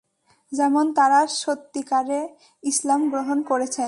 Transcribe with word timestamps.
যেমন 0.51 0.85
তারা 0.93 1.19
সত্যিকারে 1.43 2.19
ইসলাম 2.63 3.01
গ্রহণ 3.09 3.37
করেছেন। 3.41 3.79